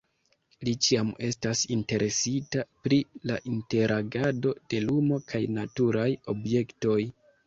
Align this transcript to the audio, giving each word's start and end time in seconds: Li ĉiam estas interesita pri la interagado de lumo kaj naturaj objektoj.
Li 0.67 0.71
ĉiam 0.85 1.09
estas 1.25 1.59
interesita 1.75 2.63
pri 2.87 2.97
la 3.31 3.37
interagado 3.55 4.55
de 4.75 4.79
lumo 4.87 5.21
kaj 5.33 5.43
naturaj 5.59 6.07
objektoj. 6.35 6.97